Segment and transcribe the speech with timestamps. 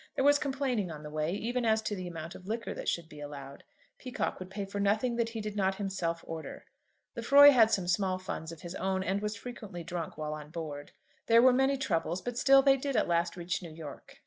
[0.15, 3.07] There was complaining on the way, even as to the amount of liquor that should
[3.07, 3.63] be allowed.
[3.99, 6.65] Peacocke would pay for nothing that he did not himself order.
[7.15, 10.93] Lefroy had some small funds of his own, and was frequently drunk while on board.
[11.27, 14.17] There were many troubles; but still they did at last reach New York.